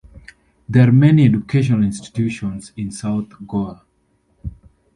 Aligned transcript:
There 0.67 0.89
are 0.89 0.91
many 0.91 1.25
educational 1.25 1.83
institutions 1.83 2.71
in 2.75 2.89
South 2.89 3.27
Goa. 3.47 3.83